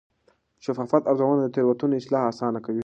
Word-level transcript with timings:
شفاف 0.65 0.91
ارزونه 1.11 1.39
د 1.43 1.47
تېروتنو 1.55 1.95
اصلاح 2.01 2.23
اسانه 2.31 2.59
کوي. 2.65 2.79